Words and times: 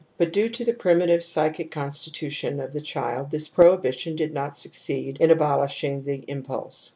But 0.17 0.33
due 0.33 0.49
to 0.49 0.65
the 0.65 0.73
primitive 0.73 1.23
psychic 1.23 1.69
constitution 1.69 2.59
of 2.59 2.73
the 2.73 2.81
child 2.81 3.29
this 3.29 3.47
prohibition 3.47 4.15
did 4.15 4.33
not 4.33 4.57
succeed 4.57 5.17
in 5.19 5.29
abolishing 5.29 6.01
the 6.01 6.23
impulse. 6.27 6.89